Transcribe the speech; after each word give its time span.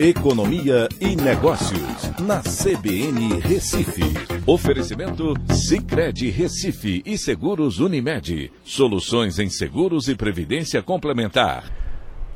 Economia 0.00 0.88
e 1.00 1.16
Negócios, 1.16 2.12
na 2.20 2.40
CBN 2.40 3.40
Recife. 3.40 4.04
Oferecimento 4.46 5.34
Cicred 5.52 6.30
Recife 6.30 7.02
e 7.04 7.18
Seguros 7.18 7.80
Unimed. 7.80 8.52
Soluções 8.62 9.40
em 9.40 9.50
seguros 9.50 10.06
e 10.06 10.14
previdência 10.14 10.80
complementar. 10.84 11.64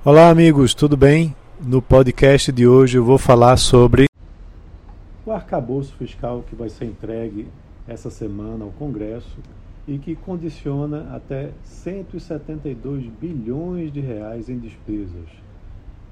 Olá, 0.05 0.29
amigos, 0.29 0.75
tudo 0.75 0.97
bem? 0.97 1.37
No 1.61 1.81
podcast 1.81 2.51
de 2.51 2.67
hoje 2.67 2.99
eu 2.99 3.05
vou 3.05 3.17
falar 3.17 3.57
sobre 3.57 4.07
o 5.25 5.31
arcabouço 5.31 5.95
fiscal 5.95 6.45
que 6.51 6.57
vai 6.57 6.69
ser 6.69 6.87
entregue 6.87 7.47
essa 7.87 8.11
semana 8.11 8.65
ao 8.65 8.73
Congresso 8.73 9.39
e 9.87 9.99
que 9.99 10.17
condiciona 10.17 11.15
até 11.15 11.51
172 11.63 13.05
bilhões 13.21 13.93
de 13.93 14.01
reais 14.01 14.49
em 14.49 14.59
despesas 14.59 15.43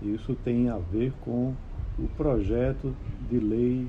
isso 0.02 0.34
tem 0.44 0.68
a 0.68 0.78
ver 0.78 1.12
com 1.22 1.54
o 1.98 2.08
projeto 2.16 2.94
de 3.28 3.38
lei 3.38 3.86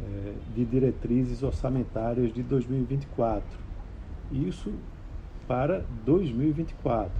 é, 0.00 0.32
de 0.54 0.64
diretrizes 0.64 1.42
orçamentárias 1.42 2.32
de 2.32 2.42
2024. 2.42 3.44
Isso 4.32 4.72
para 5.46 5.84
2024. 6.04 7.12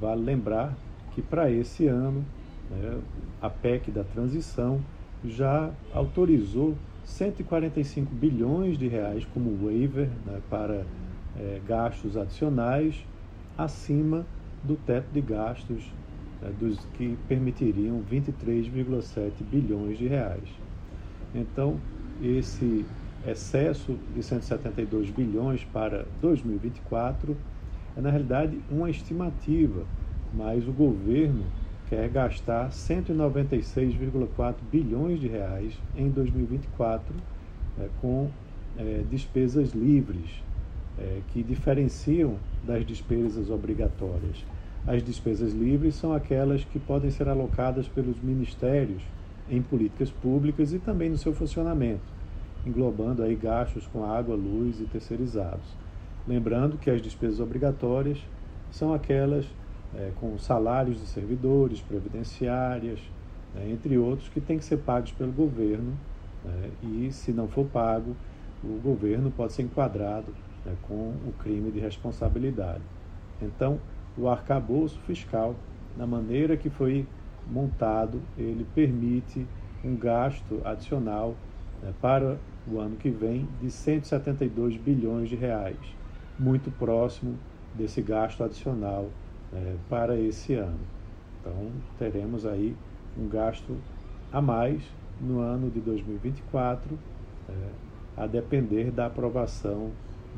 Vale 0.00 0.22
lembrar 0.22 0.74
que 1.12 1.20
para 1.20 1.50
esse 1.50 1.86
ano 1.86 2.24
né, 2.70 3.00
a 3.40 3.50
PEC 3.50 3.90
da 3.90 4.04
transição 4.04 4.80
já 5.24 5.70
autorizou 5.92 6.74
145 7.04 8.14
bilhões 8.14 8.78
de 8.78 8.88
reais 8.88 9.26
como 9.32 9.56
waiver 9.64 10.08
né, 10.26 10.40
para 10.48 10.84
é, 11.36 11.60
gastos 11.66 12.16
adicionais 12.16 13.04
acima 13.56 14.26
do 14.62 14.76
teto 14.76 15.12
de 15.12 15.20
gastos 15.20 15.92
dos 16.50 16.78
que 16.94 17.16
permitiriam 17.28 18.02
23,7 18.10 19.32
bilhões 19.50 19.98
de 19.98 20.06
reais. 20.06 20.48
Então, 21.34 21.76
esse 22.22 22.84
excesso 23.26 23.96
de 24.14 24.22
172 24.22 25.10
bilhões 25.10 25.64
para 25.64 26.06
2024 26.20 27.36
é, 27.96 28.00
na 28.00 28.10
realidade, 28.10 28.58
uma 28.70 28.90
estimativa, 28.90 29.84
mas 30.32 30.66
o 30.66 30.72
governo 30.72 31.44
quer 31.88 32.08
gastar 32.08 32.70
196,4 32.70 34.54
bilhões 34.70 35.20
de 35.20 35.28
reais 35.28 35.78
em 35.96 36.08
2024 36.08 37.14
é, 37.78 37.88
com 38.00 38.28
é, 38.76 39.02
despesas 39.10 39.72
livres, 39.72 40.42
é, 40.98 41.20
que 41.32 41.42
diferenciam 41.42 42.36
das 42.66 42.84
despesas 42.84 43.50
obrigatórias. 43.50 44.44
As 44.86 45.02
despesas 45.02 45.54
livres 45.54 45.94
são 45.94 46.12
aquelas 46.12 46.62
que 46.64 46.78
podem 46.78 47.10
ser 47.10 47.26
alocadas 47.26 47.88
pelos 47.88 48.20
ministérios 48.20 49.02
em 49.50 49.62
políticas 49.62 50.10
públicas 50.10 50.74
e 50.74 50.78
também 50.78 51.08
no 51.08 51.16
seu 51.16 51.32
funcionamento, 51.32 52.02
englobando 52.66 53.22
aí 53.22 53.34
gastos 53.34 53.86
com 53.86 54.04
água, 54.04 54.36
luz 54.36 54.80
e 54.80 54.84
terceirizados. 54.84 55.66
Lembrando 56.28 56.76
que 56.76 56.90
as 56.90 57.00
despesas 57.00 57.40
obrigatórias 57.40 58.18
são 58.70 58.92
aquelas 58.92 59.46
é, 59.96 60.10
com 60.20 60.36
salários 60.38 61.00
de 61.00 61.06
servidores, 61.06 61.80
previdenciárias, 61.80 63.00
né, 63.54 63.70
entre 63.70 63.96
outros, 63.96 64.28
que 64.28 64.40
têm 64.40 64.58
que 64.58 64.64
ser 64.64 64.78
pagos 64.78 65.12
pelo 65.12 65.32
governo 65.32 65.92
né, 66.44 66.70
e, 66.82 67.10
se 67.10 67.32
não 67.32 67.48
for 67.48 67.64
pago, 67.66 68.14
o 68.62 68.80
governo 68.82 69.30
pode 69.30 69.52
ser 69.52 69.62
enquadrado 69.62 70.34
né, 70.64 70.74
com 70.82 71.10
o 71.26 71.32
crime 71.38 71.70
de 71.70 71.78
responsabilidade. 71.78 72.82
Então, 73.40 73.78
o 74.16 74.28
arcabouço 74.28 74.98
fiscal, 75.00 75.54
na 75.96 76.06
maneira 76.06 76.56
que 76.56 76.70
foi 76.70 77.06
montado, 77.46 78.20
ele 78.38 78.66
permite 78.74 79.46
um 79.84 79.96
gasto 79.96 80.60
adicional 80.64 81.34
né, 81.82 81.92
para 82.00 82.38
o 82.66 82.78
ano 82.78 82.96
que 82.96 83.10
vem 83.10 83.46
de 83.60 83.70
172 83.70 84.76
bilhões 84.76 85.28
de 85.28 85.36
reais, 85.36 85.76
muito 86.38 86.70
próximo 86.70 87.36
desse 87.74 88.00
gasto 88.00 88.42
adicional 88.42 89.10
né, 89.52 89.76
para 89.88 90.18
esse 90.18 90.54
ano. 90.54 90.80
Então, 91.40 91.70
teremos 91.98 92.46
aí 92.46 92.74
um 93.18 93.28
gasto 93.28 93.76
a 94.32 94.40
mais 94.40 94.82
no 95.20 95.40
ano 95.40 95.70
de 95.70 95.80
2024, 95.80 96.98
né, 97.48 97.68
a 98.16 98.26
depender 98.26 98.90
da 98.90 99.06
aprovação 99.06 99.90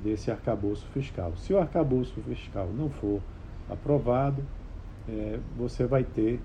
desse 0.02 0.30
arcabouço 0.30 0.86
fiscal. 0.88 1.34
Se 1.36 1.52
o 1.52 1.58
arcabouço 1.58 2.20
fiscal 2.22 2.68
não 2.76 2.90
for 2.90 3.20
aprovado, 3.68 4.42
é, 5.08 5.38
você 5.56 5.84
vai 5.86 6.04
ter 6.04 6.40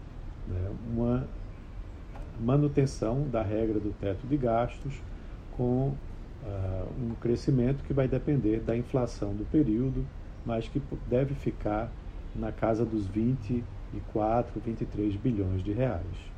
né, 0.48 0.72
uma 0.92 1.28
manutenção 2.40 3.28
da 3.30 3.42
regra 3.42 3.80
do 3.80 3.94
teto 4.00 4.26
de 4.28 4.38
gastos 4.38 4.94
com 5.56 5.94
uh, 6.44 6.88
um 7.00 7.14
crescimento 7.20 7.84
que 7.84 7.94
vai 7.94 8.08
depender 8.08 8.60
da 8.60 8.76
inflação 8.76 9.34
do 9.34 9.46
período, 9.46 10.06
mas 10.46 10.68
que 10.68 10.82
deve 11.08 11.36
ficar 11.36 11.92
na 12.36 12.52
casa 12.52 12.86
dos 12.86 13.06
24, 13.08 14.60
23 14.60 15.16
bilhões 15.18 15.64
de 15.64 15.72
reais. 15.72 16.32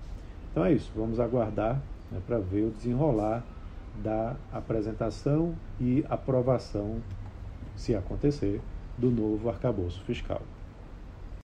Então 0.51 0.65
é 0.65 0.73
isso, 0.73 0.91
vamos 0.95 1.19
aguardar 1.19 1.81
né, 2.11 2.19
para 2.25 2.39
ver 2.39 2.65
o 2.65 2.71
desenrolar 2.71 3.43
da 4.03 4.35
apresentação 4.51 5.53
e 5.79 6.03
aprovação, 6.09 6.97
se 7.75 7.95
acontecer, 7.95 8.59
do 8.97 9.09
novo 9.09 9.49
arcabouço 9.49 10.03
fiscal. 10.03 10.41